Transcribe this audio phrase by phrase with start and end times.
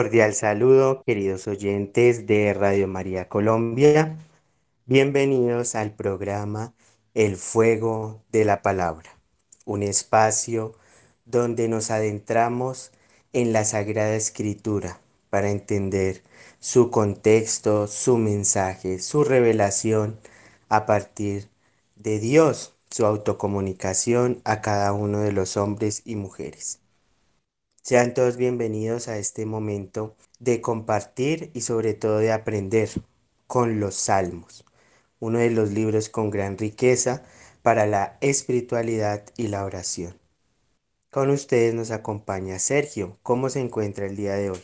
[0.00, 4.16] Cordial saludo, queridos oyentes de Radio María Colombia.
[4.86, 6.72] Bienvenidos al programa
[7.12, 9.10] El Fuego de la Palabra,
[9.66, 10.72] un espacio
[11.26, 12.92] donde nos adentramos
[13.34, 16.22] en la Sagrada Escritura para entender
[16.60, 20.18] su contexto, su mensaje, su revelación
[20.70, 21.50] a partir
[21.96, 26.79] de Dios, su autocomunicación a cada uno de los hombres y mujeres.
[27.82, 32.90] Sean todos bienvenidos a este momento de compartir y sobre todo de aprender
[33.46, 34.64] con los salmos,
[35.18, 37.22] uno de los libros con gran riqueza
[37.62, 40.14] para la espiritualidad y la oración.
[41.10, 43.18] Con ustedes nos acompaña Sergio.
[43.22, 44.60] ¿Cómo se encuentra el día de hoy?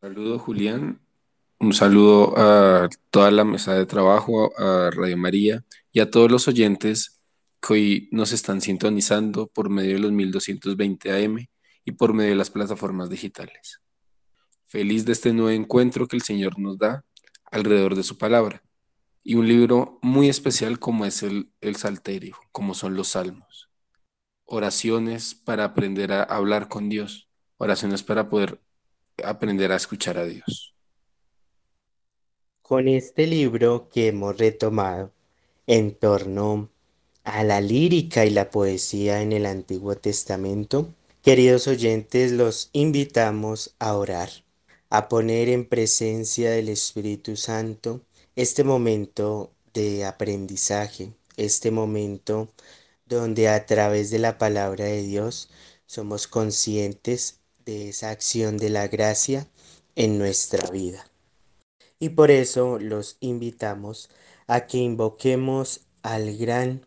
[0.00, 1.00] Saludo Julián,
[1.60, 6.48] un saludo a toda la mesa de trabajo, a Radio María y a todos los
[6.48, 7.19] oyentes
[7.60, 11.46] que hoy nos están sintonizando por medio de los 1220 AM
[11.84, 13.80] y por medio de las plataformas digitales.
[14.64, 17.04] Feliz de este nuevo encuentro que el Señor nos da
[17.50, 18.62] alrededor de su palabra
[19.22, 23.68] y un libro muy especial como es el, el Salterio, como son los Salmos.
[24.44, 27.28] Oraciones para aprender a hablar con Dios,
[27.58, 28.60] oraciones para poder
[29.24, 30.74] aprender a escuchar a Dios.
[32.62, 35.12] Con este libro que hemos retomado
[35.66, 36.70] en torno
[37.24, 40.88] a la lírica y la poesía en el Antiguo Testamento,
[41.22, 44.30] queridos oyentes, los invitamos a orar,
[44.88, 48.00] a poner en presencia del Espíritu Santo
[48.36, 52.48] este momento de aprendizaje, este momento
[53.06, 55.50] donde a través de la palabra de Dios
[55.86, 59.46] somos conscientes de esa acción de la gracia
[59.96, 61.06] en nuestra vida.
[61.98, 64.08] Y por eso los invitamos
[64.46, 66.86] a que invoquemos al gran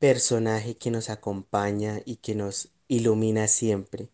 [0.00, 4.08] personaje que nos acompaña y que nos ilumina siempre,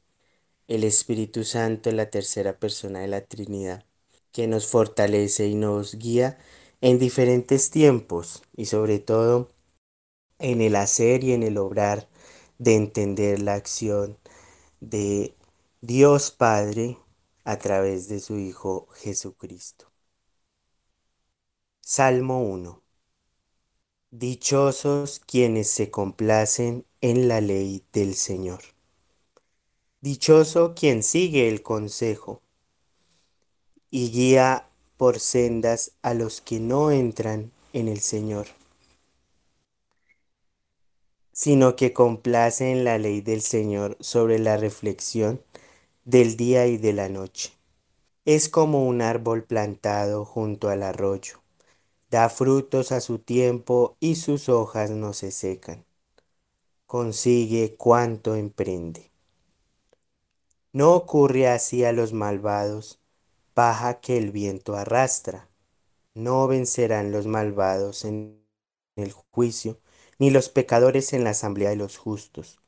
[0.68, 3.86] el Espíritu Santo, la tercera persona de la Trinidad,
[4.32, 6.38] que nos fortalece y nos guía
[6.80, 9.52] en diferentes tiempos y sobre todo
[10.40, 12.08] en el hacer y en el obrar
[12.58, 14.18] de entender la acción
[14.80, 15.36] de
[15.82, 16.98] Dios Padre
[17.44, 19.90] a través de su Hijo Jesucristo.
[21.80, 22.85] Salmo 1
[24.18, 28.60] Dichosos quienes se complacen en la ley del Señor.
[30.00, 32.40] Dichoso quien sigue el consejo
[33.90, 38.46] y guía por sendas a los que no entran en el Señor,
[41.32, 45.42] sino que complace en la ley del Señor sobre la reflexión
[46.06, 47.52] del día y de la noche.
[48.24, 51.42] Es como un árbol plantado junto al arroyo
[52.10, 55.84] da frutos a su tiempo y sus hojas no se secan.
[56.86, 59.10] Consigue cuanto emprende.
[60.72, 63.00] No ocurre así a los malvados,
[63.54, 65.48] paja que el viento arrastra.
[66.14, 68.46] No vencerán los malvados en
[68.96, 69.80] el juicio,
[70.18, 72.58] ni los pecadores en la asamblea de los justos,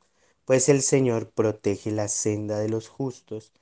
[0.45, 3.53] pues el Señor protege la senda de los justos,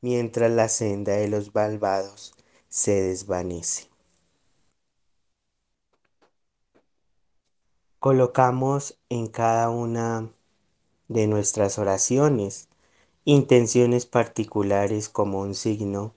[0.00, 2.34] mientras la senda de los malvados
[2.68, 3.88] se desvanece.
[7.98, 10.30] Colocamos en cada una
[11.08, 12.68] de nuestras oraciones
[13.24, 16.14] intenciones particulares como un signo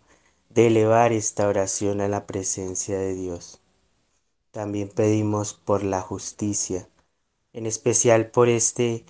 [0.49, 3.61] de elevar esta oración a la presencia de Dios.
[4.51, 6.87] También pedimos por la justicia,
[7.53, 9.05] en especial por este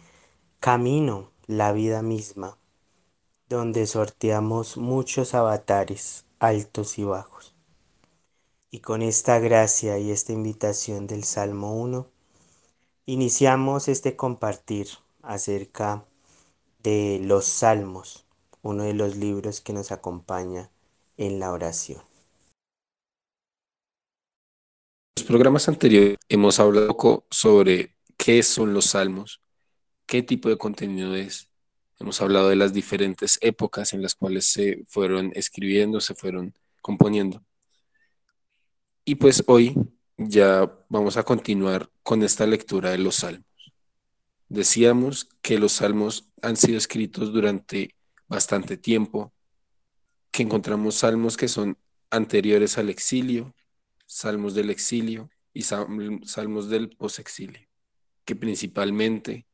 [0.59, 2.57] camino, la vida misma,
[3.49, 7.55] donde sorteamos muchos avatares altos y bajos.
[8.69, 12.07] Y con esta gracia y esta invitación del Salmo 1,
[13.09, 14.87] Iniciamos este compartir
[15.23, 16.05] acerca
[16.83, 18.27] de los salmos,
[18.61, 20.69] uno de los libros que nos acompaña
[21.17, 22.03] en la oración.
[25.17, 29.41] En los programas anteriores hemos hablado poco sobre qué son los salmos,
[30.05, 31.49] qué tipo de contenido es.
[31.99, 36.53] Hemos hablado de las diferentes épocas en las cuales se fueron escribiendo, se fueron
[36.83, 37.43] componiendo.
[39.03, 39.73] Y pues hoy
[40.19, 43.45] ya vamos a continuar con esta lectura de los salmos.
[44.49, 47.95] Decíamos que los salmos han sido escritos durante
[48.27, 49.33] bastante tiempo,
[50.31, 51.77] que encontramos salmos que son
[52.09, 53.55] anteriores al exilio,
[54.07, 57.69] salmos del exilio y salmos del posexilio,
[58.25, 59.47] que principalmente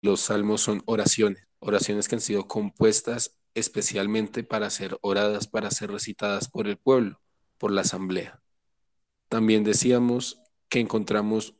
[0.00, 5.90] los salmos son oraciones, oraciones que han sido compuestas especialmente para ser oradas, para ser
[5.90, 7.20] recitadas por el pueblo,
[7.58, 8.42] por la asamblea.
[9.28, 11.54] También decíamos que encontramos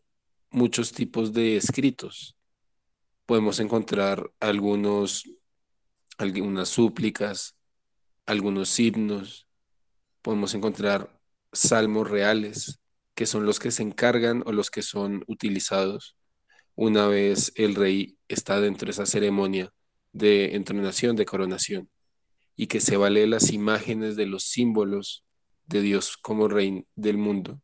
[0.50, 2.36] muchos tipos de escritos.
[3.26, 5.24] podemos encontrar algunos,
[6.18, 7.56] algunas súplicas,
[8.26, 9.48] algunos himnos,
[10.22, 11.20] podemos encontrar
[11.52, 12.80] salmos reales,
[13.16, 16.16] que son los que se encargan o los que son utilizados
[16.76, 19.72] una vez el rey está dentro de esa ceremonia
[20.12, 21.90] de entronación, de coronación,
[22.54, 25.24] y que se vale las imágenes de los símbolos
[25.66, 27.60] de Dios como rey del mundo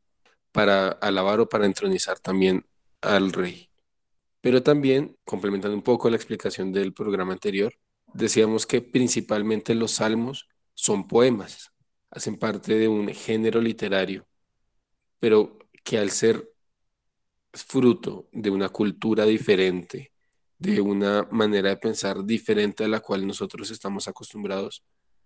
[0.52, 2.66] para alabar o para entronizar también
[3.00, 3.70] al rey.
[4.40, 7.74] Pero también, complementando un poco la explicación del programa anterior,
[8.12, 11.72] decíamos que principalmente los salmos son poemas,
[12.10, 14.26] hacen parte de un género literario,
[15.18, 16.52] pero que al ser
[17.52, 20.12] fruto de una cultura diferente,
[20.58, 24.84] de una manera de pensar diferente a la cual nosotros estamos acostumbrados,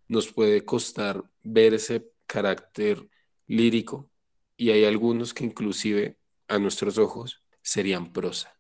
[0.09, 3.09] nos puede costar ver ese carácter
[3.47, 4.11] lírico
[4.57, 6.19] y hay algunos que inclusive
[6.49, 8.59] a nuestros ojos serían prosa.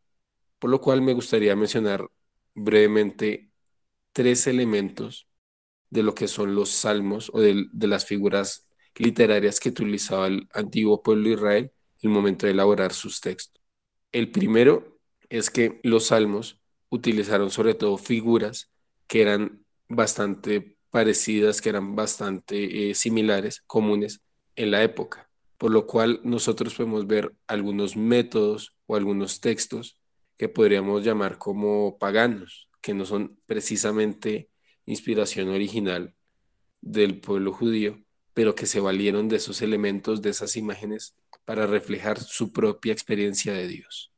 [0.58, 2.08] Por lo cual me gustaría mencionar
[2.54, 3.50] brevemente
[4.12, 5.28] tres elementos
[5.90, 11.02] de lo que son los salmos o de, las figuras literarias que utilizaba el antiguo
[11.02, 11.72] pueblo de Israel
[12.02, 13.62] en el momento de elaborar sus textos.
[14.12, 14.98] El primero
[15.28, 18.72] es que los salmos utilizaron sobre todo figuras
[19.06, 24.20] que eran bastante parecidas, que eran bastante eh, similares, comunes
[24.56, 29.98] en la época, por lo cual nosotros podemos ver algunos métodos o algunos textos
[30.36, 34.50] que podríamos llamar como paganos, que no son precisamente
[34.84, 36.14] inspiración original
[36.80, 38.02] del pueblo judío,
[38.34, 43.52] pero que se valieron de esos elementos, de esas imágenes, para reflejar su propia experiencia
[43.52, 44.12] de Dios.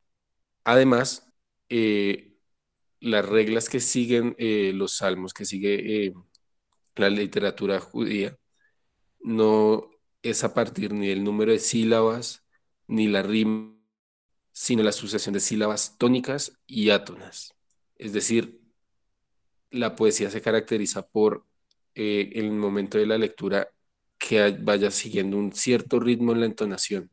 [0.65, 1.33] Además,
[1.69, 2.35] eh,
[3.01, 6.13] las reglas que siguen eh, los salmos, que sigue
[6.99, 8.37] la literatura judía,
[9.21, 9.91] no
[10.23, 12.45] es a partir ni del número de sílabas,
[12.87, 13.75] ni la rima,
[14.53, 17.55] sino la sucesión de sílabas tónicas y átonas.
[17.97, 18.61] Es decir,
[19.71, 21.45] la poesía se caracteriza por
[21.95, 23.71] el momento de la lectura
[24.19, 27.11] que vaya siguiendo un cierto ritmo en la entonación.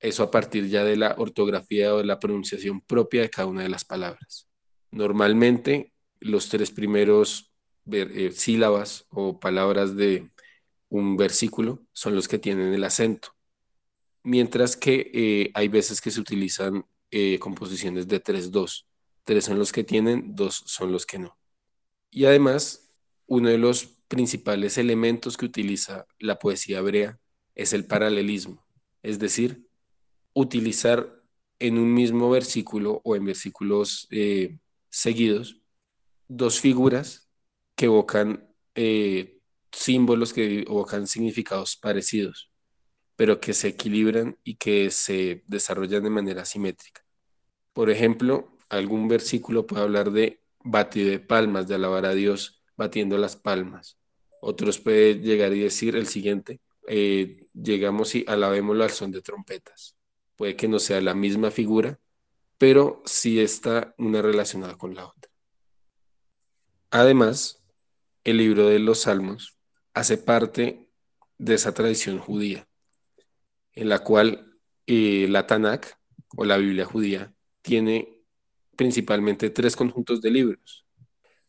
[0.00, 3.62] Eso a partir ya de la ortografía o de la pronunciación propia de cada una
[3.62, 4.48] de las palabras.
[4.90, 7.53] Normalmente los tres primeros
[7.90, 10.30] eh, sílabas o palabras de
[10.88, 13.34] un versículo son los que tienen el acento,
[14.22, 18.86] mientras que eh, hay veces que se utilizan eh, composiciones de 3-2.
[19.24, 21.36] Tres son los que tienen, dos son los que no.
[22.10, 22.94] Y además,
[23.26, 27.18] uno de los principales elementos que utiliza la poesía hebrea
[27.54, 28.64] es el paralelismo,
[29.02, 29.68] es decir,
[30.32, 31.22] utilizar
[31.58, 34.08] en un mismo versículo o en versículos
[34.90, 35.60] seguidos
[36.28, 37.23] dos figuras
[37.74, 39.38] que evocan eh,
[39.72, 42.50] símbolos que evocan significados parecidos,
[43.16, 47.04] pero que se equilibran y que se desarrollan de manera simétrica.
[47.72, 53.18] Por ejemplo, algún versículo puede hablar de batir de palmas, de alabar a Dios batiendo
[53.18, 53.98] las palmas.
[54.40, 59.96] Otros puede llegar y decir el siguiente, eh, llegamos y alabémoslo al son de trompetas.
[60.36, 61.98] Puede que no sea la misma figura,
[62.58, 65.30] pero sí está una relacionada con la otra.
[66.90, 67.63] Además,
[68.24, 69.58] el libro de los Salmos
[69.92, 70.88] hace parte
[71.38, 72.66] de esa tradición judía,
[73.72, 75.98] en la cual eh, la Tanakh
[76.36, 78.22] o la Biblia judía tiene
[78.76, 80.86] principalmente tres conjuntos de libros.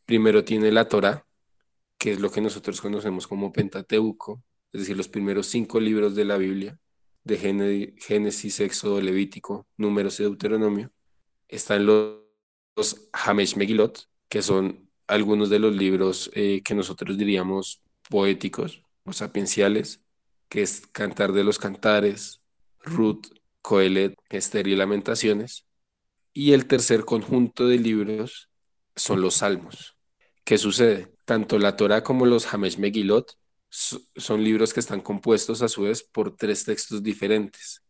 [0.06, 1.26] Primero tiene la Torah,
[1.98, 6.26] que es lo que nosotros conocemos como Pentateuco, es decir, los primeros cinco libros de
[6.26, 6.78] la Biblia,
[7.24, 10.92] de Génesis, Éxodo, Levítico, Números y Deuteronomio.
[11.48, 12.20] Están los,
[12.76, 19.14] los Hamesh Megilot, que son algunos de los libros eh, que nosotros diríamos poéticos o
[19.14, 20.04] sapienciales,
[20.50, 22.42] que es Cantar de los Cantares,
[22.84, 23.28] Ruth,
[23.62, 25.66] Coelet, Esther y Lamentaciones.
[26.34, 28.50] Y el tercer conjunto de libros
[28.96, 29.98] son los Salmos.
[30.44, 31.14] ¿Qué sucede?
[31.26, 33.38] Tanto la Torah como los Hamesh Megilot
[33.70, 37.82] son libros que están compuestos a su vez por tres textos diferentes.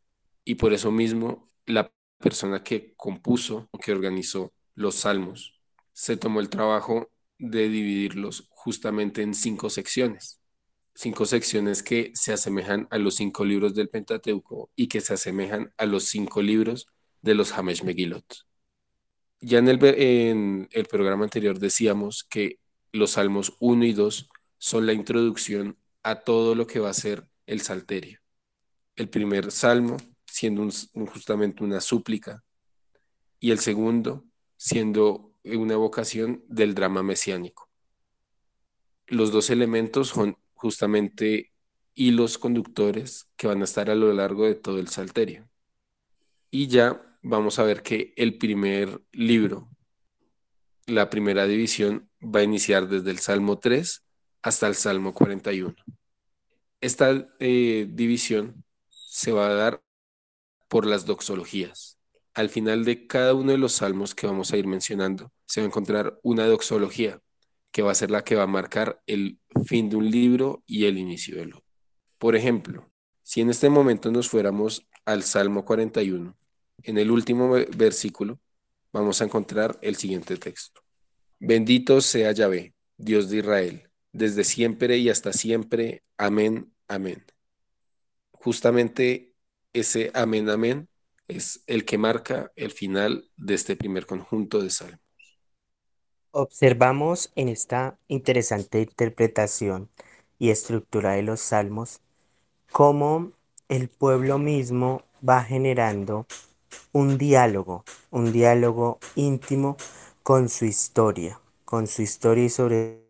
[0.43, 5.54] Y por eso mismo la persona que compuso o que organizó los salmos
[5.95, 7.09] se tomó el trabajo
[7.39, 10.41] de dividirlos justamente en cinco secciones.
[10.93, 15.73] Cinco secciones que se asemejan a los cinco libros del Pentateuco y que se asemejan
[15.77, 16.87] a los cinco libros
[17.21, 18.25] de los Hamesh Megilot.
[19.39, 22.59] Ya en el, en el programa anterior decíamos que
[22.91, 27.29] los salmos 1 y 2 son la introducción a todo lo que va a ser
[27.45, 28.19] el salterio.
[28.97, 30.69] El primer salmo siendo
[31.07, 32.43] justamente una súplica
[33.39, 34.25] y el segundo
[34.57, 37.69] siendo una evocación del drama mesiánico.
[39.07, 41.51] Los dos elementos son justamente
[41.93, 45.47] hilos conductores que van a estar a lo largo de todo el salterio.
[46.51, 49.69] Y ya vamos a ver que el primer libro
[50.87, 54.03] la primera división va a iniciar desde el Salmo 3
[54.41, 55.75] hasta el Salmo 41.
[56.81, 59.83] Esta eh, división se va a dar
[60.67, 61.94] por las doxologías.
[62.35, 65.65] Al final de cada uno de los salmos que vamos a ir mencionando, se va
[65.65, 67.21] a encontrar una doxología,
[67.71, 70.85] que va a ser la que va a marcar el fin de un libro y
[70.85, 71.65] el inicio del otro.
[72.17, 72.91] Por ejemplo,
[73.23, 76.35] si en este momento nos fuéramos al Salmo 41,
[76.83, 78.41] en el último versículo
[78.91, 80.81] vamos a encontrar el siguiente texto.
[81.39, 86.03] Bendito sea Yahvé, Dios de Israel, desde siempre y hasta siempre.
[86.17, 87.23] Amén, amén.
[88.33, 89.33] Justamente
[89.71, 90.89] ese amén, amén
[91.27, 94.99] es el que marca el final de este primer conjunto de salmos.
[96.31, 99.89] Observamos en esta interesante interpretación
[100.37, 102.01] y estructura de los salmos
[102.71, 103.31] cómo
[103.69, 106.27] el pueblo mismo va generando
[106.93, 109.77] un diálogo, un diálogo íntimo
[110.23, 113.01] con su historia, con su historia y sobre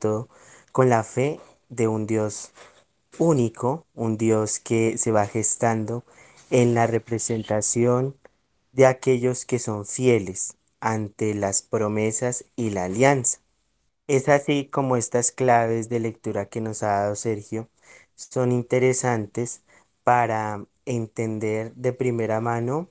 [0.00, 0.28] todo
[0.72, 2.52] con la fe de un Dios
[3.18, 6.04] único, un Dios que se va gestando
[6.50, 8.16] en la representación
[8.72, 13.40] de aquellos que son fieles ante las promesas y la alianza.
[14.08, 17.68] Es así como estas claves de lectura que nos ha dado Sergio
[18.16, 19.62] son interesantes
[20.04, 22.88] para entender de primera mano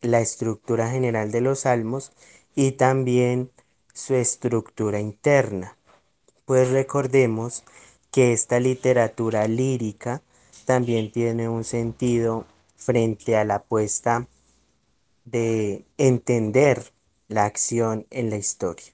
[0.00, 2.12] la estructura general de los salmos
[2.54, 3.50] y también
[3.92, 5.76] su estructura interna.
[6.44, 7.64] Pues recordemos
[8.10, 10.22] que esta literatura lírica
[10.64, 12.46] también tiene un sentido
[12.80, 14.28] frente a la puesta
[15.24, 16.92] de entender
[17.28, 18.92] la acción en la historia.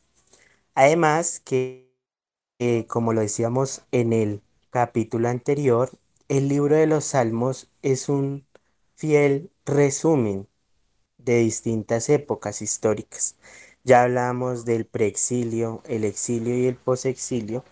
[0.74, 1.90] Además que,
[2.58, 5.90] eh, como lo decíamos en el capítulo anterior,
[6.28, 8.46] el libro de los Salmos es un
[8.96, 10.48] fiel resumen
[11.18, 13.36] de distintas épocas históricas.
[13.84, 17.64] Ya hablamos del preexilio, el exilio y el posexilio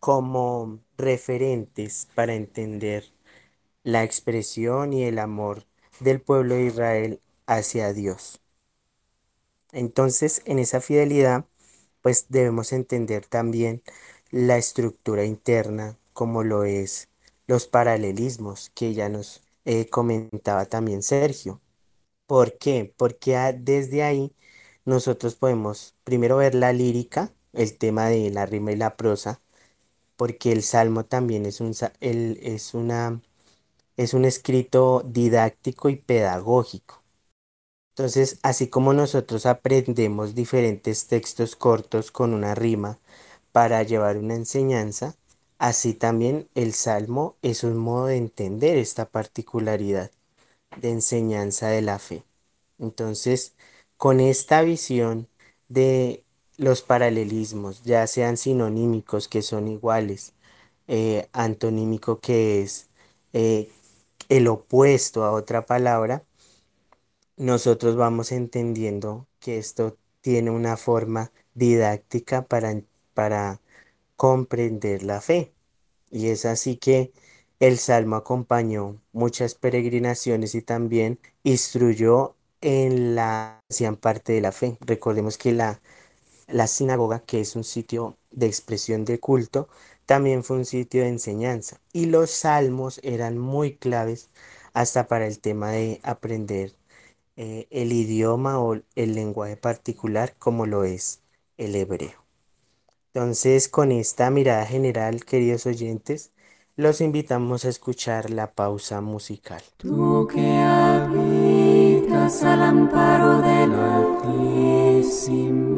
[0.00, 3.04] como referentes para entender
[3.84, 5.66] la expresión y el amor
[6.00, 8.40] del pueblo de Israel hacia Dios.
[9.72, 11.46] Entonces, en esa fidelidad,
[12.02, 13.82] pues debemos entender también
[14.30, 17.08] la estructura interna, como lo es
[17.46, 21.60] los paralelismos que ya nos eh, comentaba también Sergio.
[22.26, 22.94] ¿Por qué?
[22.96, 24.34] Porque desde ahí
[24.84, 29.42] nosotros podemos primero ver la lírica, el tema de la rima y la prosa,
[30.16, 33.22] porque el salmo también es un, es una,
[34.00, 37.02] es un escrito didáctico y pedagógico.
[37.90, 42.98] Entonces, así como nosotros aprendemos diferentes textos cortos con una rima
[43.52, 45.16] para llevar una enseñanza,
[45.58, 50.10] así también el salmo es un modo de entender esta particularidad
[50.80, 52.24] de enseñanza de la fe.
[52.78, 53.54] Entonces,
[53.96, 55.28] con esta visión
[55.68, 56.24] de
[56.56, 60.32] los paralelismos, ya sean sinonímicos que son iguales,
[60.88, 62.88] eh, antonímico que es
[63.32, 63.70] eh,
[64.30, 66.24] el opuesto a otra palabra,
[67.36, 72.82] nosotros vamos entendiendo que esto tiene una forma didáctica para,
[73.14, 73.60] para
[74.16, 75.52] comprender la fe.
[76.10, 77.12] Y es así que
[77.60, 84.78] el Salmo acompañó muchas peregrinaciones y también instruyó en la hacían parte de la fe.
[84.80, 85.80] Recordemos que la,
[86.48, 89.68] la sinagoga, que es un sitio de expresión de culto,
[90.10, 91.80] también fue un sitio de enseñanza.
[91.92, 94.28] Y los salmos eran muy claves
[94.72, 96.72] hasta para el tema de aprender
[97.36, 101.20] eh, el idioma o el lenguaje particular como lo es
[101.58, 102.24] el hebreo.
[103.14, 106.32] Entonces, con esta mirada general, queridos oyentes,
[106.74, 109.62] los invitamos a escuchar la pausa musical.
[109.76, 115.70] Tú que habitas al amparo del Altísimo,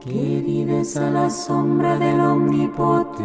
[0.00, 3.24] que vives a la sombra del Omnipotente,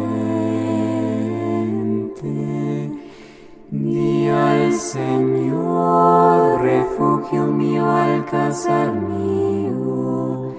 [3.70, 10.54] di al Señor, refugio mío, alcázar mío,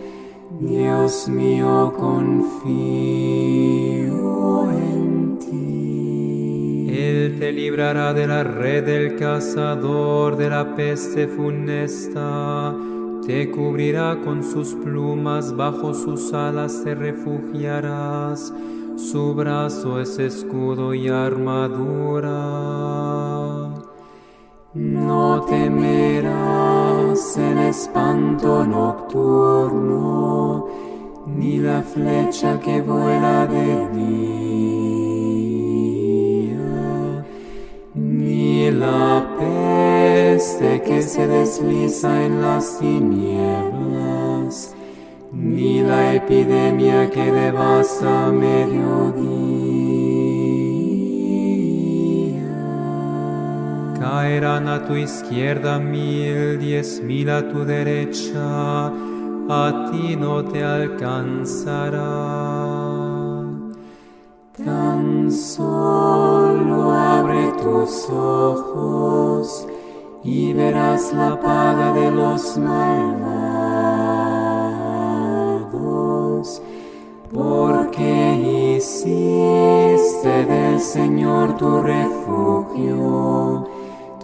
[0.59, 2.71] Dios mío, confío
[4.71, 6.87] en ti.
[6.97, 12.73] Él te librará de la red del cazador, de la peste funesta.
[13.25, 18.53] Te cubrirá con sus plumas, bajo sus alas te refugiarás.
[18.97, 22.29] Su brazo es escudo y armadura.
[24.75, 30.67] No temerás el espanto nocturno,
[31.25, 35.14] ni la flecha que vuela de día,
[38.85, 44.75] la peste que se desliza en las tinieblas
[45.31, 49.25] ni la epidemia que devasta mediodía.
[53.99, 58.87] Caerán a tu izquierda mil, diez mil a tu derecha,
[59.49, 62.05] a ti no te alcanzará.
[64.65, 69.67] Tan solo abre tus ojos
[70.23, 73.03] y verás la paga de los malvados,
[77.31, 83.67] porque hiciste del Señor tu refugio,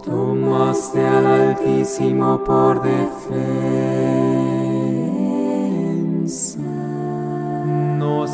[0.03, 4.30] tomaste al Altísimo por defensa.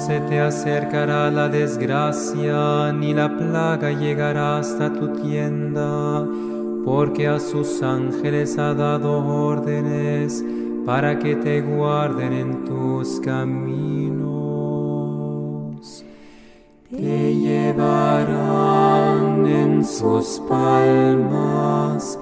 [0.05, 6.25] Se te acercará la desgracia, ni la plaga llegará hasta tu tienda,
[6.86, 10.45] porque a sus ángeles ha dado órdenes
[10.86, 14.27] para que te guarden en tus caminos.
[16.89, 18.67] Te llevarán
[19.45, 22.17] en sus palmas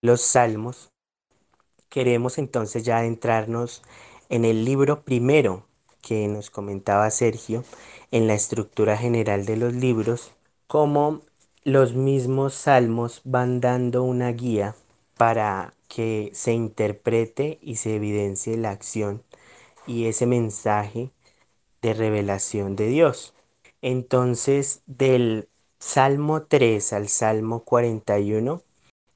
[0.02, 0.90] los salmos,
[1.88, 3.84] queremos entonces ya adentrarnos
[4.28, 5.69] en el libro primero
[6.00, 7.64] que nos comentaba Sergio,
[8.10, 10.32] en la estructura general de los libros,
[10.66, 11.22] cómo
[11.64, 14.74] los mismos salmos van dando una guía
[15.16, 19.22] para que se interprete y se evidencie la acción
[19.86, 21.10] y ese mensaje
[21.82, 23.34] de revelación de Dios.
[23.82, 28.62] Entonces, del Salmo 3 al Salmo 41,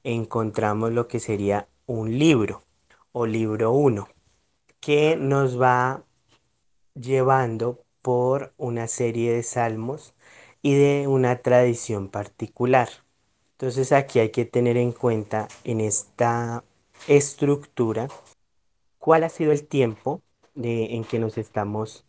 [0.03, 2.63] encontramos lo que sería un libro
[3.11, 4.07] o libro 1,
[4.79, 6.03] que nos va
[6.95, 10.13] llevando por una serie de salmos
[10.61, 12.89] y de una tradición particular.
[13.53, 16.63] Entonces aquí hay que tener en cuenta en esta
[17.07, 18.07] estructura
[18.99, 20.21] cuál ha sido el tiempo
[20.55, 22.05] de, en que nos estamos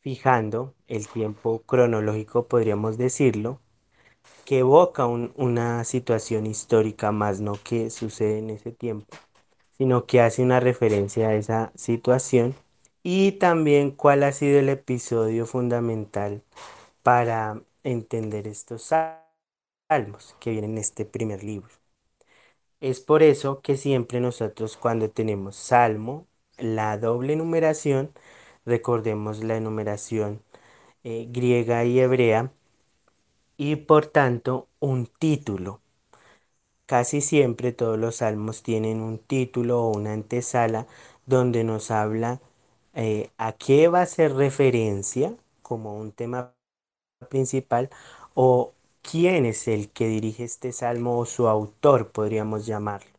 [0.00, 3.60] fijando, el tiempo cronológico podríamos decirlo,
[4.44, 9.16] que evoca un- una situación histórica más no que sucede en ese tiempo,
[9.78, 12.54] sino que hace una referencia a esa situación
[13.02, 16.42] y también cuál ha sido el episodio fundamental
[17.02, 21.70] para entender estos salmos que vienen en este primer libro.
[22.80, 26.26] Es por eso que siempre nosotros cuando tenemos salmo,
[26.58, 28.12] la doble numeración,
[28.66, 30.42] recordemos la numeración
[31.04, 32.52] eh, griega y hebrea,
[33.56, 35.80] y por tanto un título.
[36.86, 40.86] Casi siempre todos los salmos tienen un título o una antesala
[41.24, 42.42] donde nos habla
[42.94, 46.54] eh, a qué va a ser referencia como un tema
[47.30, 47.90] principal
[48.34, 48.72] o
[49.02, 53.10] quién es el que dirige este salmo o su autor, podríamos llamarlo,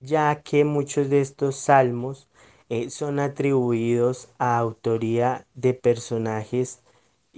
[0.00, 2.28] ya que muchos de estos salmos
[2.68, 6.80] eh, son atribuidos a autoría de personajes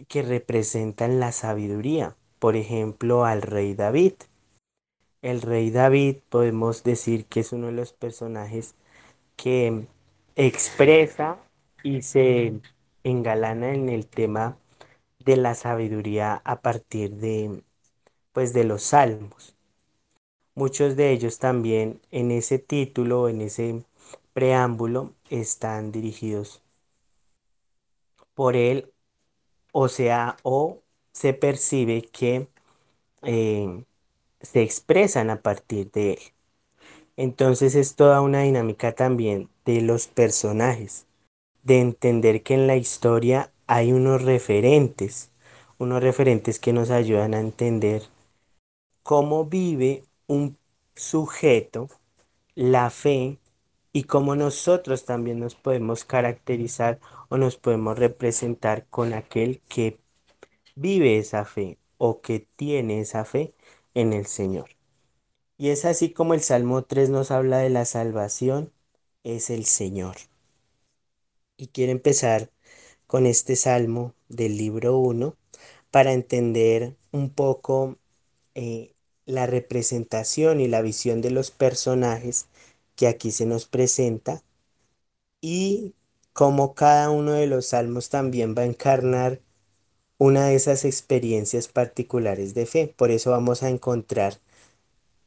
[0.08, 4.14] que representan la sabiduría, por ejemplo al rey David.
[5.22, 8.76] El rey David podemos decir que es uno de los personajes
[9.36, 9.86] que
[10.36, 11.38] expresa
[11.82, 12.60] y se
[13.04, 14.58] engalana en el tema
[15.20, 17.62] de la sabiduría a partir de
[18.32, 19.56] pues de los salmos.
[20.56, 23.84] Muchos de ellos también en ese título, en ese
[24.32, 26.60] preámbulo, están dirigidos
[28.34, 28.92] por él,
[29.72, 32.48] o sea, o se percibe que
[33.24, 33.84] eh,
[34.42, 36.20] se expresan a partir de él.
[37.16, 41.06] Entonces es toda una dinámica también de los personajes,
[41.62, 45.30] de entender que en la historia hay unos referentes,
[45.78, 48.02] unos referentes que nos ayudan a entender
[49.02, 50.58] cómo vive un
[50.94, 51.88] sujeto
[52.54, 53.38] la fe
[53.92, 59.98] y cómo nosotros también nos podemos caracterizar o nos podemos representar con aquel que
[60.74, 63.54] vive esa fe o que tiene esa fe
[63.94, 64.70] en el Señor.
[65.56, 68.72] Y es así como el Salmo 3 nos habla de la salvación,
[69.24, 70.16] es el Señor.
[71.56, 72.50] Y quiero empezar
[73.06, 75.36] con este salmo del libro 1
[75.90, 77.96] para entender un poco
[78.54, 78.92] eh,
[79.26, 82.46] la representación y la visión de los personajes
[82.96, 84.42] que aquí se nos presenta
[85.40, 85.94] y
[86.32, 89.40] cómo cada uno de los salmos también va a encarnar
[90.18, 92.94] una de esas experiencias particulares de fe.
[92.96, 94.40] Por eso vamos a encontrar,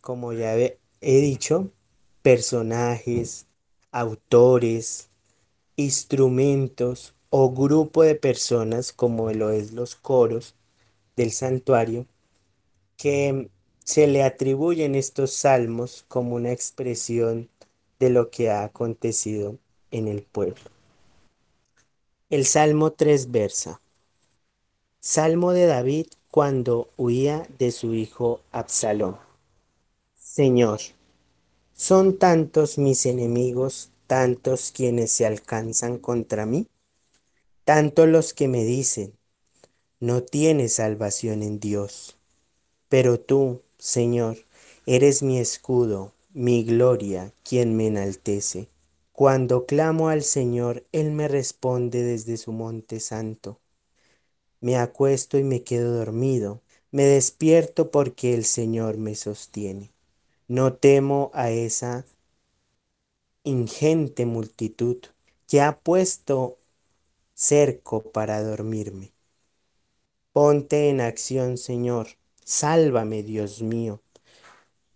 [0.01, 1.71] como ya he dicho,
[2.21, 3.46] personajes,
[3.99, 5.09] autores,
[5.75, 10.55] instrumentos o grupo de personas, como lo es los coros
[11.15, 12.05] del santuario,
[12.95, 13.49] que
[13.83, 17.49] se le atribuyen estos salmos como una expresión
[17.99, 19.57] de lo que ha acontecido
[19.89, 20.69] en el pueblo.
[22.29, 23.81] El Salmo 3 versa.
[24.99, 29.17] Salmo de David cuando huía de su hijo Absalón.
[30.15, 30.81] Señor,
[31.77, 36.67] son tantos mis enemigos, tantos quienes se alcanzan contra mí,
[37.65, 39.13] tantos los que me dicen,
[39.99, 42.17] no tienes salvación en Dios.
[42.89, 44.37] Pero tú, Señor,
[44.87, 48.69] eres mi escudo, mi gloria, quien me enaltece.
[49.11, 53.59] Cuando clamo al Señor, Él me responde desde su monte santo.
[54.61, 59.91] Me acuesto y me quedo dormido, me despierto porque el Señor me sostiene.
[60.49, 62.05] No temo a esa
[63.43, 64.97] ingente multitud
[65.45, 66.57] que ha puesto
[67.33, 69.11] cerco para dormirme.
[70.31, 72.07] Ponte en acción, Señor,
[72.45, 73.99] sálvame, Dios mío.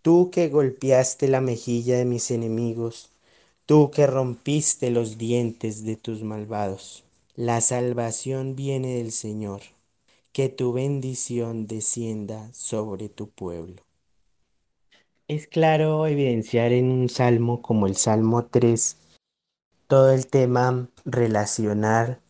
[0.00, 3.10] Tú que golpeaste la mejilla de mis enemigos,
[3.66, 7.04] tú que rompiste los dientes de tus malvados.
[7.34, 9.60] La salvación viene del Señor,
[10.32, 13.82] que tu bendición descienda sobre tu pueblo.
[15.34, 18.98] Es claro evidenciar en un salmo como el Salmo 3
[19.86, 22.20] todo el tema relacional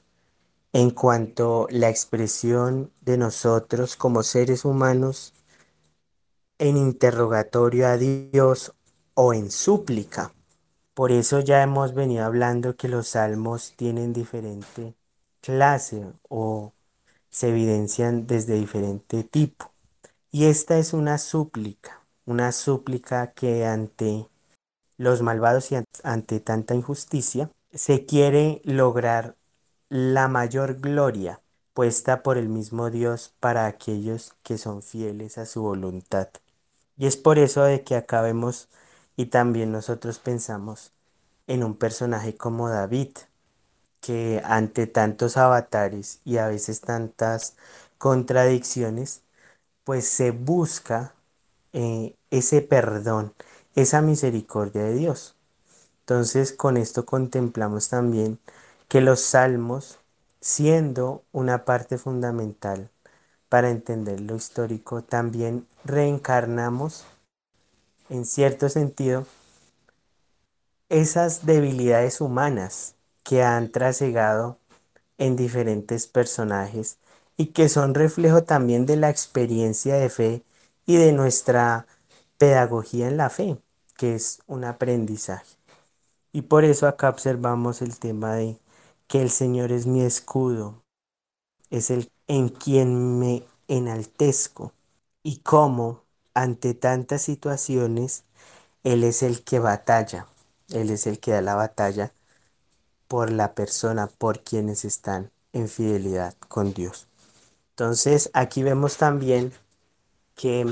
[0.73, 5.35] en cuanto la expresión de nosotros como seres humanos
[6.61, 8.73] en interrogatorio a Dios
[9.15, 10.33] o en súplica.
[10.95, 14.95] Por eso ya hemos venido hablando que los salmos tienen diferente
[15.41, 16.73] clase o
[17.31, 19.73] se evidencian desde diferente tipo.
[20.31, 22.02] Y esta es una súplica
[22.33, 24.27] una súplica que ante
[24.97, 29.37] los malvados y ante tanta injusticia se quiere lograr
[29.91, 31.41] la mayor gloria
[31.75, 36.29] puesta por el mismo Dios para aquellos que son fieles a su voluntad.
[36.97, 38.69] Y es por eso de que acá vemos
[39.17, 40.93] y también nosotros pensamos
[41.47, 43.11] en un personaje como David,
[44.01, 47.57] que ante tantos avatares y a veces tantas
[47.99, 49.23] contradicciones,
[49.85, 51.15] pues se busca
[51.73, 53.35] eh, ese perdón,
[53.75, 55.37] esa misericordia de Dios.
[56.01, 58.39] Entonces con esto contemplamos también
[58.89, 59.99] que los salmos,
[60.41, 62.91] siendo una parte fundamental
[63.49, 67.05] para entender lo histórico, también reencarnamos
[68.09, 69.27] en cierto sentido
[70.89, 74.59] esas debilidades humanas que han trasegado
[75.17, 76.99] en diferentes personajes
[77.37, 80.43] y que son reflejo también de la experiencia de fe
[80.87, 81.87] y de nuestra
[82.39, 83.59] pedagogía en la fe,
[83.97, 85.57] que es un aprendizaje.
[86.33, 88.59] Y por eso acá observamos el tema de
[89.09, 90.83] que el Señor es mi escudo,
[91.71, 94.73] es el en quien me enaltezco
[95.23, 96.03] y cómo
[96.35, 98.25] ante tantas situaciones
[98.85, 100.27] Él es el que batalla,
[100.71, 102.13] Él es el que da la batalla
[103.09, 107.09] por la persona, por quienes están en fidelidad con Dios.
[107.71, 109.53] Entonces aquí vemos también
[110.35, 110.67] que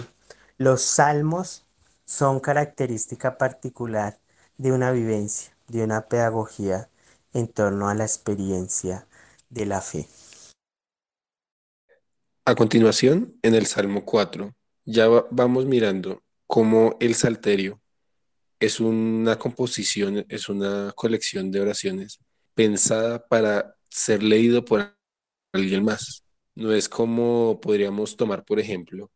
[0.58, 1.64] los salmos
[2.04, 4.18] son característica particular
[4.58, 6.90] de una vivencia, de una pedagogía
[7.32, 9.06] en torno a la experiencia
[9.48, 10.08] de la fe.
[12.44, 14.52] A continuación, en el Salmo 4,
[14.84, 17.80] ya vamos mirando cómo el salterio
[18.58, 22.18] es una composición, es una colección de oraciones
[22.54, 24.94] pensada para ser leído por
[25.52, 26.24] alguien más.
[26.54, 29.10] No es como podríamos tomar, por ejemplo,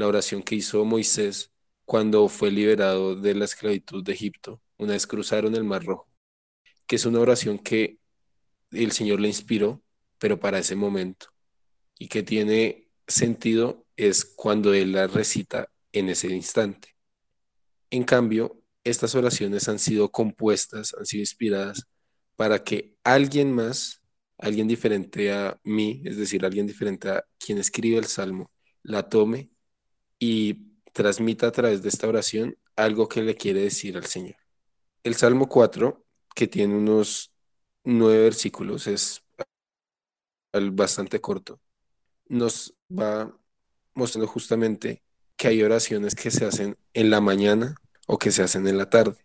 [0.00, 1.52] la oración que hizo Moisés
[1.84, 6.08] cuando fue liberado de la esclavitud de Egipto, una vez cruzaron el Mar Rojo,
[6.86, 7.98] que es una oración que
[8.70, 9.82] el Señor le inspiró,
[10.18, 11.26] pero para ese momento,
[11.98, 16.96] y que tiene sentido es cuando Él la recita en ese instante.
[17.90, 21.86] En cambio, estas oraciones han sido compuestas, han sido inspiradas
[22.36, 24.00] para que alguien más,
[24.38, 28.50] alguien diferente a mí, es decir, alguien diferente a quien escribe el salmo,
[28.82, 29.50] la tome
[30.20, 34.36] y transmita a través de esta oración algo que le quiere decir al Señor.
[35.02, 36.04] El Salmo 4,
[36.34, 37.32] que tiene unos
[37.82, 39.24] nueve versículos, es
[40.52, 41.60] bastante corto,
[42.28, 43.34] nos va
[43.94, 45.02] mostrando justamente
[45.36, 48.90] que hay oraciones que se hacen en la mañana o que se hacen en la
[48.90, 49.16] tarde,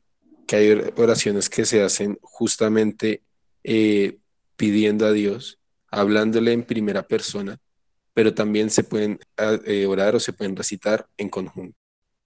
[0.47, 3.23] que hay oraciones que se hacen justamente
[3.63, 4.19] eh,
[4.55, 7.59] pidiendo a Dios, hablándole en primera persona,
[8.15, 11.77] pero también se pueden ah, eh, orar o se pueden recitar en conjunto.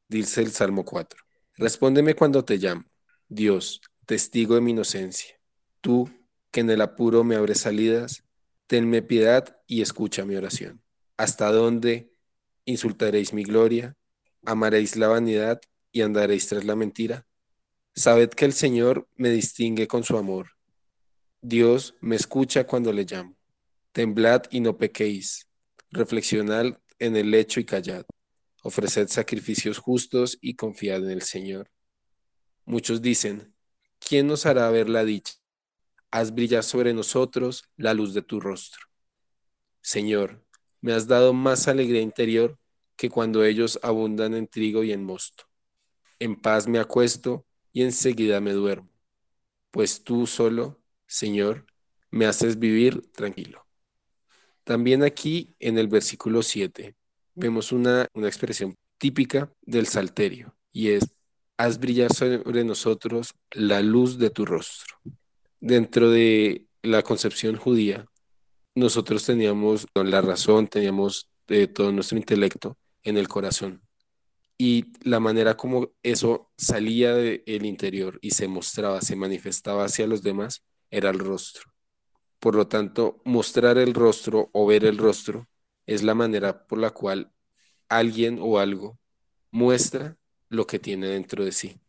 [0.08, 1.20] Dice el Salmo 4.
[1.58, 2.86] Respóndeme cuando te llamo,
[3.28, 5.40] Dios, testigo de mi inocencia.
[5.82, 6.08] Tú,
[6.52, 8.24] que en el apuro me abres salidas,
[8.68, 10.80] tenme piedad y escucha mi oración.
[11.18, 12.14] ¿Hasta dónde
[12.66, 13.98] insultaréis mi gloria?
[14.46, 15.60] ¿Amaréis la vanidad
[15.92, 17.26] y andaréis tras la mentira?
[17.96, 20.52] Sabed que el Señor me distingue con su amor.
[21.42, 23.36] Dios me escucha cuando le llamo.
[23.92, 25.49] Temblad y no pequéis.
[25.92, 28.06] Reflexionad en el lecho y callad.
[28.62, 31.72] Ofreced sacrificios justos y confiad en el Señor.
[32.66, 33.56] Muchos dicen,
[34.00, 35.34] ¿quién nos hará ver la dicha?
[36.12, 38.86] Haz brillar sobre nosotros la luz de tu rostro.
[39.82, 40.46] Señor,
[40.82, 42.60] me has dado más alegría interior
[42.96, 45.46] que cuando ellos abundan en trigo y en mosto.
[46.20, 48.90] En paz me acuesto y enseguida me duermo,
[49.72, 51.66] pues tú solo, Señor,
[52.12, 53.69] me haces vivir tranquilo.
[54.70, 56.94] También aquí en el versículo 7
[57.34, 61.18] vemos una, una expresión típica del salterio y es,
[61.58, 64.98] haz brillar sobre nosotros la luz de tu rostro.
[65.60, 68.06] Dentro de la concepción judía,
[68.76, 73.82] nosotros teníamos la razón, teníamos eh, todo nuestro intelecto en el corazón.
[74.56, 80.22] Y la manera como eso salía del interior y se mostraba, se manifestaba hacia los
[80.22, 81.72] demás, era el rostro.
[82.40, 85.48] Por lo tanto, mostrar el rostro o ver el rostro
[85.86, 87.32] es la manera por la cual
[87.90, 89.00] alguien o algo
[89.52, 90.18] muestra
[90.50, 91.82] lo que tiene dentro de sí.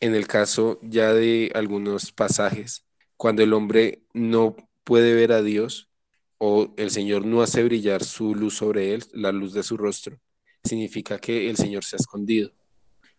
[0.00, 5.90] En el caso ya de algunos pasajes, cuando el hombre no puede ver a Dios,
[6.38, 10.18] o el Señor no hace brillar su luz sobre él, la luz de su rostro,
[10.64, 12.52] significa que el Señor se ha escondido,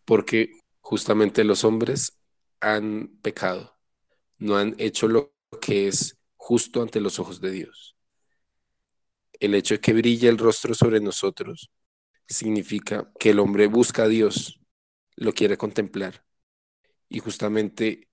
[0.05, 2.17] porque justamente los hombres
[2.61, 3.77] han pecado,
[4.39, 7.95] no han hecho lo que es justo ante los ojos de Dios.
[9.39, 11.69] El hecho de que brille el rostro sobre nosotros
[12.27, 14.59] significa que el hombre busca a Dios,
[15.15, 16.25] lo quiere contemplar,
[17.09, 18.09] y justamente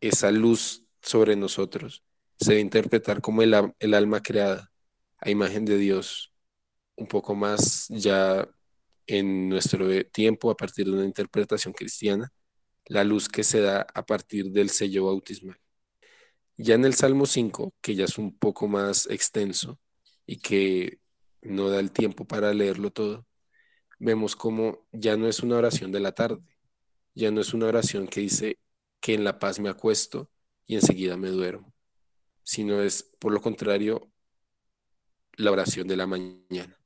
[0.00, 2.02] esa luz sobre nosotros
[2.40, 3.54] se debe interpretar como el,
[3.94, 4.72] alma creada
[5.18, 6.34] a imagen de Dios,
[6.96, 8.48] un poco más ya
[9.06, 12.32] en nuestro tiempo a partir de una interpretación cristiana,
[12.86, 15.63] la luz que se da a partir del sello bautismal.
[16.56, 19.80] Ya en el Salmo 5, que ya es un poco más extenso
[20.26, 21.00] y que
[21.42, 23.26] no da el tiempo para leerlo todo,
[23.98, 26.42] vemos como ya no es una oración de la tarde,
[27.14, 28.58] ya no es una oración que dice
[29.00, 30.30] que en la paz me acuesto
[30.66, 31.74] y enseguida me duermo
[32.44, 34.12] sino es por lo contrario
[35.36, 36.78] la oración de la mañana.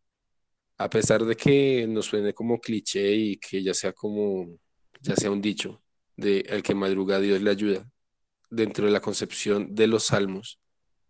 [0.78, 4.58] A pesar de que nos suene como cliché y que ya sea como,
[5.00, 5.82] ya sea un dicho
[6.16, 7.90] de el que madruga Dios le ayuda,
[8.50, 10.58] dentro de la concepción de los salmos,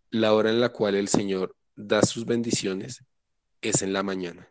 [0.09, 3.03] la hora en la cual el Señor da sus bendiciones
[3.61, 4.49] es en la mañana.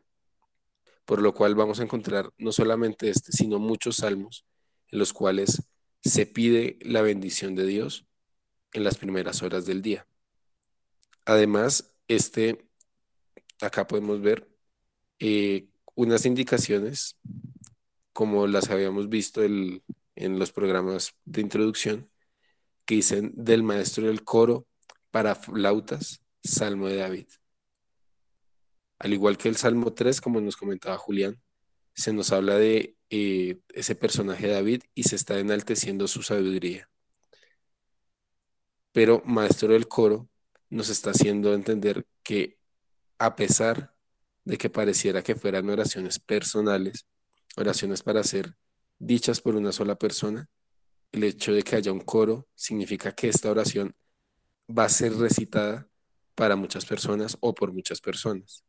[1.05, 4.45] Por lo cual vamos a encontrar no solamente este, sino muchos salmos
[4.89, 5.63] en los cuales
[6.03, 8.07] se pide la bendición de Dios
[8.73, 10.07] en las primeras horas del día.
[11.25, 12.69] Además, este,
[13.61, 14.49] acá podemos ver
[15.19, 17.19] eh, unas indicaciones,
[18.13, 19.83] como las habíamos visto en
[20.17, 22.09] los programas de introducción,
[22.89, 24.67] que dicen del maestro del coro
[25.13, 27.29] para flautas, Salmo de David.
[28.99, 31.41] Al igual que el Salmo 3, como nos comentaba Julián,
[31.95, 36.89] se nos habla de eh, ese personaje David y se está enalteciendo su sabiduría
[38.99, 40.29] pero maestro del coro
[40.71, 42.59] nos está haciendo entender que
[43.19, 43.95] a pesar
[44.45, 47.07] de que pareciera que fueran oraciones personales,
[47.57, 48.57] oraciones para ser
[48.99, 50.49] dichas por una sola persona,
[51.13, 53.95] el hecho de que haya un coro significa que esta oración
[54.69, 55.89] va a ser recitada
[56.35, 58.65] para muchas personas o por muchas personas,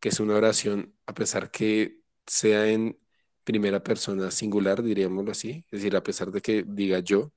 [0.00, 2.98] que es una oración a pesar que sea en
[3.44, 7.32] primera persona singular, diríamoslo así, es decir, a pesar de que diga yo,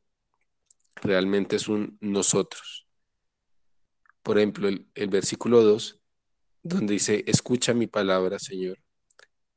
[1.02, 2.88] realmente es un nosotros.
[4.24, 6.02] Por ejemplo, el, el versículo 2,
[6.64, 8.80] donde dice, escucha mi palabra, Señor,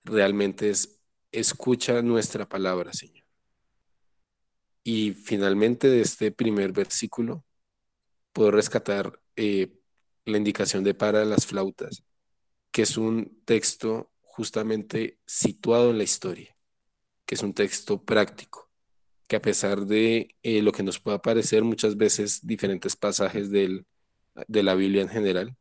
[0.05, 1.01] realmente es,
[1.33, 3.18] escucha nuestra palabra, Señor.
[4.85, 7.45] Y finalmente de este primer versículo,
[8.33, 9.73] puedo rescatar eh,
[10.25, 12.05] la indicación de para las flautas,
[12.73, 16.57] que es un texto justamente situado en la historia,
[17.27, 18.71] que es un texto práctico,
[19.29, 23.87] que a pesar de eh, lo que nos pueda parecer muchas veces diferentes pasajes del,
[24.49, 25.57] de la Biblia en general,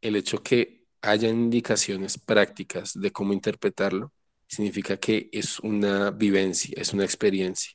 [0.00, 4.12] el hecho que haya indicaciones prácticas de cómo interpretarlo,
[4.46, 7.72] significa que es una vivencia, es una experiencia,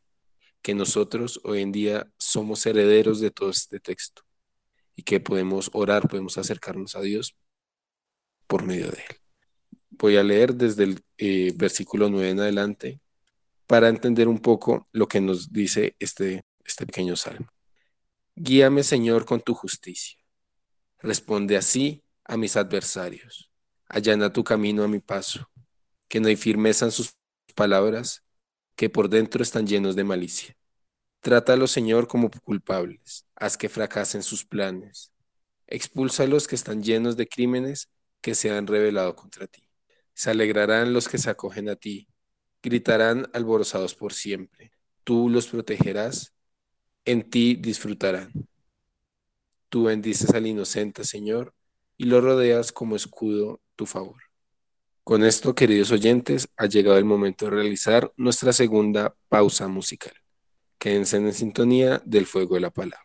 [0.63, 4.23] que nosotros hoy en día somos herederos de todo este texto
[4.95, 7.35] y que podemos orar, podemos acercarnos a Dios
[8.47, 9.17] por medio de él.
[9.89, 13.01] Voy a leer desde el eh, versículo 9 en adelante
[13.67, 17.47] para entender un poco lo que nos dice este, este pequeño salmo.
[18.35, 20.17] Guíame, Señor, con tu justicia.
[20.99, 23.51] Responde así a mis adversarios.
[23.87, 25.49] Allana tu camino a mi paso,
[26.07, 27.15] que no hay firmeza en sus
[27.53, 28.22] palabras,
[28.75, 30.55] que por dentro están llenos de malicia.
[31.21, 35.11] Trátalo, Señor, como culpables, haz que fracasen sus planes.
[35.67, 37.89] Expulsa a los que están llenos de crímenes
[38.21, 39.69] que se han revelado contra ti.
[40.13, 42.07] Se alegrarán los que se acogen a ti,
[42.61, 44.71] gritarán alborozados por siempre.
[45.03, 46.33] Tú los protegerás,
[47.05, 48.31] en ti disfrutarán.
[49.69, 51.53] Tú bendices al inocente, Señor,
[51.97, 54.22] y lo rodeas como escudo tu favor.
[55.03, 60.13] Con esto, queridos oyentes, ha llegado el momento de realizar nuestra segunda pausa musical.
[60.77, 63.03] Quédense en sintonía del fuego de la palabra.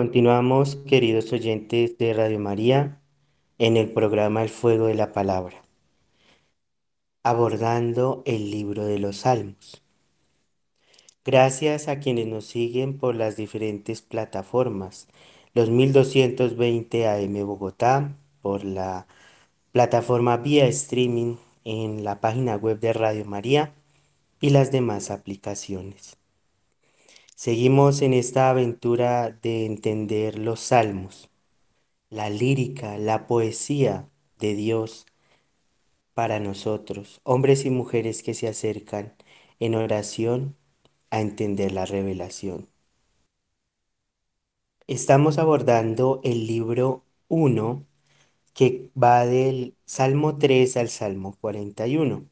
[0.00, 3.02] Continuamos, queridos oyentes de Radio María,
[3.58, 5.62] en el programa El Fuego de la Palabra,
[7.22, 9.82] abordando el libro de los Salmos.
[11.22, 15.06] Gracias a quienes nos siguen por las diferentes plataformas,
[15.52, 19.06] los 1220 AM Bogotá, por la
[19.70, 23.74] plataforma vía streaming en la página web de Radio María
[24.40, 26.19] y las demás aplicaciones.
[27.42, 31.30] Seguimos en esta aventura de entender los salmos,
[32.10, 35.06] la lírica, la poesía de Dios
[36.12, 39.14] para nosotros, hombres y mujeres que se acercan
[39.58, 40.54] en oración
[41.08, 42.68] a entender la revelación.
[44.86, 47.86] Estamos abordando el libro 1
[48.52, 52.22] que va del Salmo 3 al Salmo 41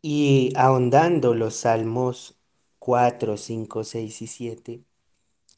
[0.00, 2.39] y ahondando los salmos
[2.80, 4.84] 4, 5, 6 y 7,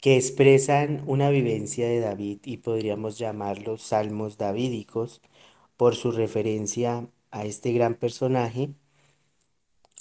[0.00, 5.22] que expresan una vivencia de David y podríamos llamarlos salmos davídicos
[5.76, 8.74] por su referencia a este gran personaje,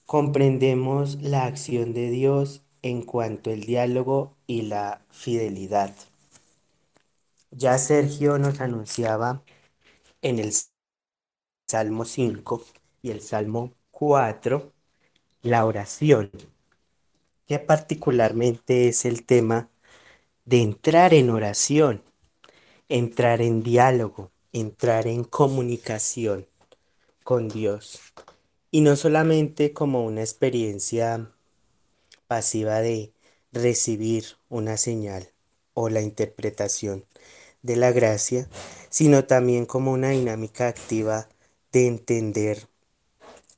[0.05, 5.95] comprendemos la acción de Dios en cuanto al diálogo y la fidelidad.
[7.51, 9.43] Ya Sergio nos anunciaba
[10.21, 10.53] en el
[11.67, 12.63] Salmo 5
[13.01, 14.73] y el Salmo 4
[15.43, 16.31] la oración
[17.59, 19.69] particularmente es el tema
[20.45, 22.03] de entrar en oración,
[22.89, 26.47] entrar en diálogo, entrar en comunicación
[27.23, 27.99] con Dios.
[28.71, 31.31] Y no solamente como una experiencia
[32.27, 33.13] pasiva de
[33.51, 35.29] recibir una señal
[35.73, 37.05] o la interpretación
[37.61, 38.49] de la gracia,
[38.89, 41.27] sino también como una dinámica activa
[41.71, 42.67] de entender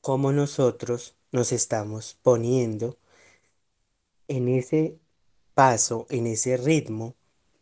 [0.00, 2.96] cómo nosotros nos estamos poniendo
[4.28, 4.98] en ese
[5.54, 7.14] paso, en ese ritmo,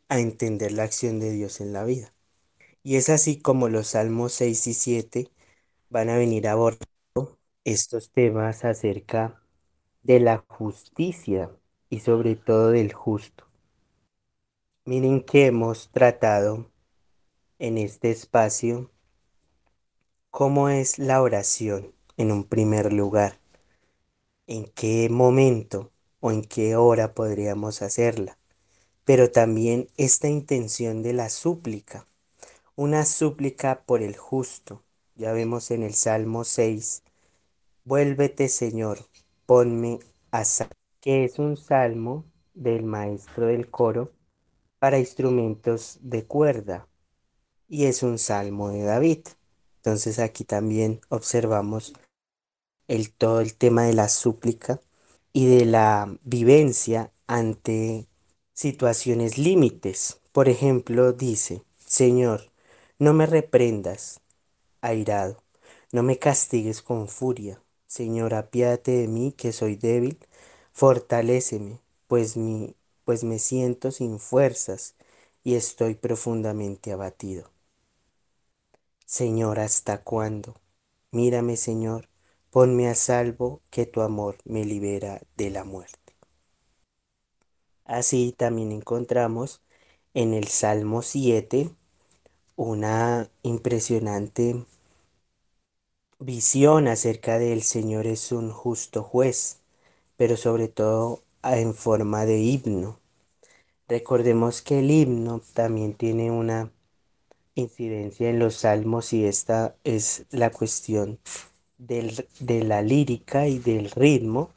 [0.09, 2.13] a entender la acción de Dios en la vida.
[2.83, 5.31] Y es así como los Salmos 6 y 7
[5.89, 9.43] van a venir abordando estos temas acerca
[10.03, 11.51] de la justicia
[11.91, 13.47] y sobre todo del justo.
[14.85, 16.71] Miren que hemos tratado
[17.59, 18.91] en este espacio
[20.31, 23.39] cómo es la oración en un primer lugar,
[24.47, 25.92] en qué momento
[26.23, 28.39] o en qué hora podríamos hacerla,
[29.05, 32.07] pero también esta intención de la súplica,
[32.77, 34.85] una súplica por el justo.
[35.17, 37.03] Ya vemos en el Salmo 6,
[37.85, 39.01] vuélvete Señor,
[39.47, 39.99] ponme
[40.31, 44.13] a salvo, que es un salmo del maestro del coro
[44.79, 46.87] para instrumentos de cuerda
[47.69, 49.27] y es un salmo de David.
[49.79, 51.95] Entonces aquí también observamos
[52.87, 54.81] el todo el tema de la súplica
[55.33, 58.07] y de la vivencia ante
[58.55, 60.21] situaciones límites.
[60.33, 62.51] Por ejemplo, dice, Señor,
[62.99, 64.21] no me reprendas,
[64.83, 65.43] airado,
[65.93, 67.63] no me castigues con furia.
[67.87, 70.19] Señor, apiádate de mí, que soy débil,
[70.73, 72.75] fortaléceme, pues, mi,
[73.05, 74.95] pues me siento sin fuerzas
[75.45, 77.51] y estoy profundamente abatido.
[79.07, 80.57] Señor, ¿hasta cuándo?
[81.13, 82.09] Mírame, Señor,
[82.53, 86.15] Ponme a salvo, que tu amor me libera de la muerte.
[87.87, 89.63] Así también encontramos
[90.13, 91.71] en el Salmo 7
[92.57, 94.67] una impresionante
[96.19, 99.63] visión acerca del Señor es un justo juez,
[100.19, 102.99] pero sobre todo en forma de himno.
[103.89, 106.71] Recordemos que el himno también tiene una
[107.55, 111.19] incidencia en los salmos y esta es la cuestión
[111.87, 114.51] de la lírica y del ritmo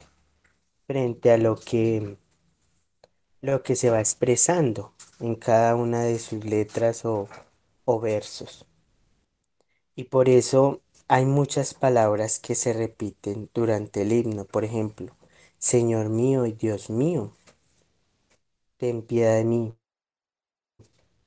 [0.86, 2.16] frente a lo que,
[3.40, 7.28] lo que se va expresando en cada una de sus letras o,
[7.84, 8.66] o versos.
[9.96, 14.44] Y por eso hay muchas palabras que se repiten durante el himno.
[14.44, 15.16] Por ejemplo,
[15.58, 17.32] Señor mío y Dios mío,
[18.78, 19.74] ten piedad de mí.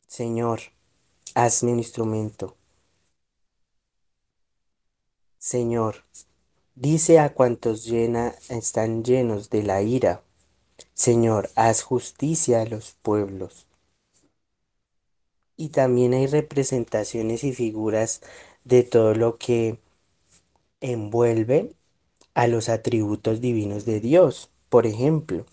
[0.08, 0.62] Señor,
[1.36, 2.59] hazme un instrumento
[5.40, 6.04] Señor,
[6.76, 10.22] Dice a cuantos están llenos de la ira,
[10.94, 13.68] Señor, haz justicia a los pueblos.
[15.58, 18.22] Y también hay representaciones y figuras
[18.64, 19.78] de todo lo que
[20.80, 21.74] envuelve
[22.34, 24.52] a los atributos divinos de Dios.
[24.70, 25.46] Por ejemplo,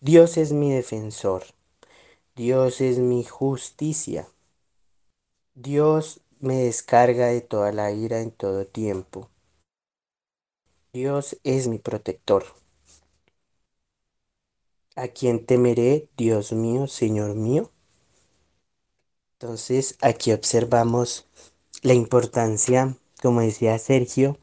[0.00, 1.42] Dios es mi defensor.
[2.36, 4.28] Dios es mi justicia.
[5.56, 9.30] Dios me descarga de toda la ira en todo tiempo.
[10.92, 12.44] Dios es mi protector.
[14.96, 17.70] ¿A quién temeré, Dios mío, Señor mío?
[19.40, 21.26] Entonces aquí observamos
[21.82, 24.38] la importancia, como decía Sergio,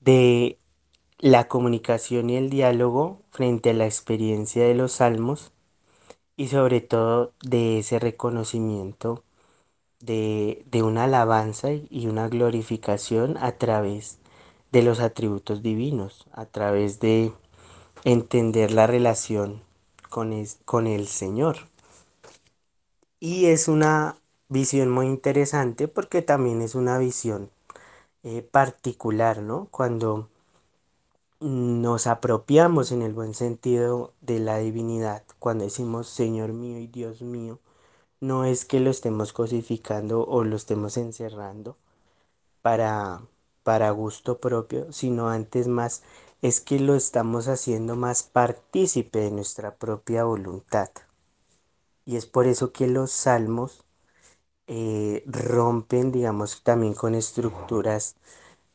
[0.00, 0.58] de
[1.18, 5.52] la comunicación y el diálogo frente a la experiencia de los salmos
[6.36, 9.24] y sobre todo de ese reconocimiento
[10.02, 14.18] de, de una alabanza y una glorificación a través
[14.72, 17.32] de los atributos divinos, a través de
[18.04, 19.62] entender la relación
[20.10, 20.32] con,
[20.66, 21.58] con el Señor.
[23.20, 24.16] Y es una
[24.50, 27.50] visión muy interesante porque también es una visión
[28.24, 29.68] eh, particular, ¿no?
[29.70, 30.28] Cuando
[31.40, 37.20] nos apropiamos en el buen sentido de la divinidad, cuando decimos Señor mío y Dios
[37.22, 37.58] mío,
[38.22, 41.76] no es que lo estemos cosificando o lo estemos encerrando
[42.62, 43.22] para,
[43.64, 46.02] para gusto propio, sino antes más
[46.42, 50.90] es que lo estamos haciendo más partícipe de nuestra propia voluntad.
[52.04, 53.84] Y es por eso que los salmos
[54.66, 58.16] eh, rompen, digamos, también con estructuras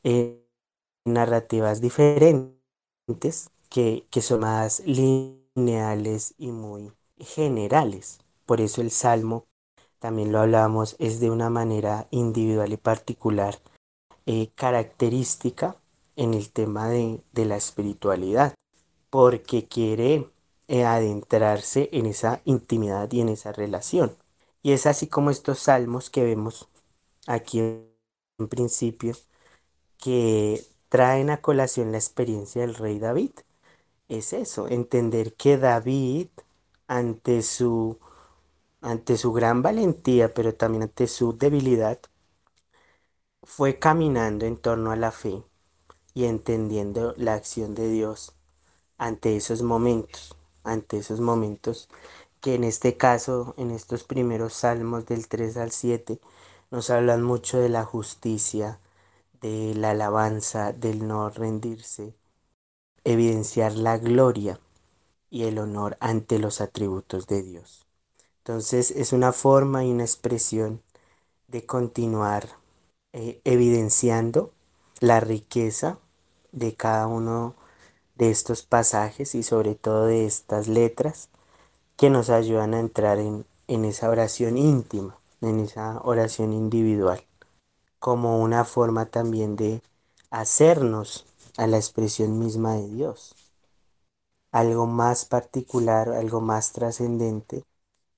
[0.03, 0.43] eh,
[1.05, 2.55] narrativas diferentes
[3.69, 8.19] que, que son más lineales y muy generales.
[8.47, 9.45] Por eso el salmo,
[9.99, 13.59] también lo hablamos, es de una manera individual y particular,
[14.25, 15.75] eh, característica
[16.15, 18.55] en el tema de, la espiritualidad,
[19.09, 20.29] porque quiere
[20.69, 24.15] eh, adentrarse en esa intimidad y en esa relación.
[24.63, 26.69] Y es así como estos salmos que vemos
[27.27, 29.13] aquí en principio,
[29.97, 33.31] que traen a colación la experiencia del rey David.
[34.07, 36.27] Es eso, entender que David,
[36.87, 37.99] ante su,
[38.81, 41.99] ante su gran valentía, pero también ante su debilidad,
[43.43, 45.43] fue caminando en torno a la fe
[46.13, 48.33] y entendiendo la acción de Dios
[48.97, 51.89] ante esos momentos ante esos momentos
[52.41, 56.19] que en este caso, en estos primeros salmos del 3 al 7,
[56.71, 58.79] nos hablan mucho de la justicia,
[59.41, 62.15] de la alabanza, del no rendirse,
[63.05, 64.59] evidenciar la gloria
[65.31, 67.86] y el honor ante los atributos de Dios.
[68.47, 70.81] Entonces es una forma y una expresión
[71.49, 72.47] de continuar
[73.11, 74.53] eh, evidenciando
[75.01, 75.99] la riqueza
[76.53, 77.55] de cada uno
[78.15, 81.27] de estos pasajes y sobre todo de estas letras
[81.97, 87.21] que nos ayudan a entrar en, en esa oración íntima, en esa oración individual,
[87.99, 89.81] como una forma también de
[90.29, 91.25] hacernos
[91.57, 93.35] a la expresión misma de Dios,
[94.53, 97.65] algo más particular, algo más trascendente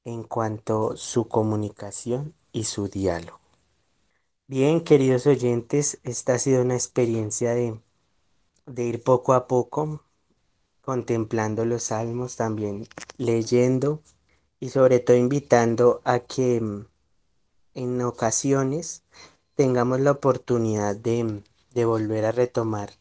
[0.10, 3.40] en cuanto a su comunicación y su diálogo.
[4.48, 7.80] Bien, queridos oyentes, esta ha sido una experiencia de
[8.68, 10.04] de ir poco a poco
[10.82, 12.88] contemplando los salmos, también
[13.18, 14.02] leyendo
[14.60, 16.86] y sobre todo invitando a que mm,
[17.76, 19.04] en ocasiones
[19.56, 21.44] tengamos la oportunidad de,
[21.74, 22.92] de volver a retomar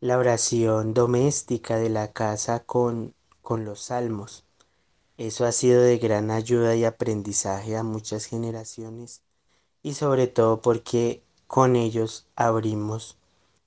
[0.00, 4.44] la oración doméstica de la casa con, con los salmos.
[5.16, 9.22] Eso ha sido de gran ayuda y aprendizaje a muchas generaciones
[9.82, 13.16] y sobre todo porque con ellos abrimos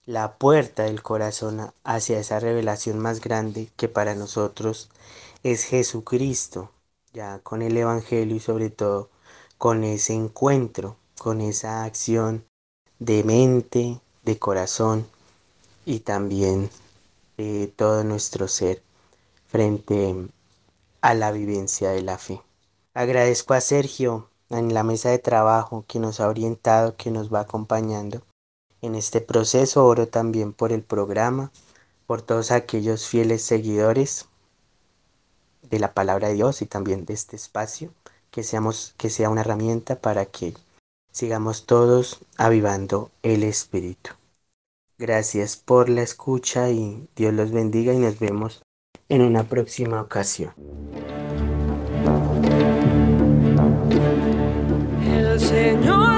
[0.06, 4.89] la puerta del corazón hacia esa revelación más grande que para nosotros
[5.43, 6.72] es Jesucristo,
[7.14, 9.10] ya con el Evangelio y sobre todo
[9.58, 12.45] con ese encuentro, con esa acción
[13.00, 15.08] de mente, de corazón
[15.86, 16.70] y también
[17.38, 18.82] de todo nuestro ser
[19.48, 20.28] frente
[21.02, 22.41] a la vivencia de la fe.
[22.93, 27.41] Agradezco a Sergio en la mesa de trabajo que nos ha orientado, que nos va
[27.41, 28.22] acompañando
[28.82, 31.52] en este proceso oro también por el programa,
[32.06, 34.28] por todos aquellos fieles seguidores
[35.64, 37.91] de la palabra de Dios y también de este espacio,
[38.32, 40.54] que seamos que sea una herramienta para que
[41.12, 44.12] sigamos todos avivando el espíritu.
[44.98, 48.64] Gracias por la escucha y Dios los bendiga y nos vemos
[49.10, 50.53] en una próxima ocasión.
[55.05, 56.16] El Señor